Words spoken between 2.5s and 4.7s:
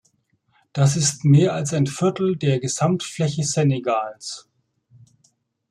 Gesamtfläche Senegals.